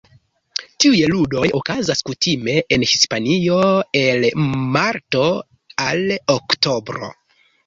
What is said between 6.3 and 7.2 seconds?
oktobro.